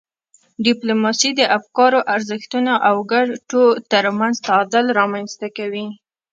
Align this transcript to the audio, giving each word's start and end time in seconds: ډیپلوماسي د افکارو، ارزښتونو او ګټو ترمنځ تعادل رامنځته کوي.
ډیپلوماسي 0.65 1.29
د 1.35 1.41
افکارو، 1.57 1.99
ارزښتونو 2.15 2.73
او 2.87 2.95
ګټو 3.11 3.63
ترمنځ 3.91 4.35
تعادل 4.47 4.85
رامنځته 4.99 5.47
کوي. 5.57 5.87